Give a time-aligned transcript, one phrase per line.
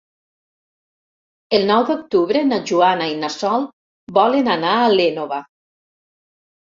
[1.57, 3.69] El nou d'octubre na Joana i na Sol
[4.19, 5.43] volen anar a l'Énova.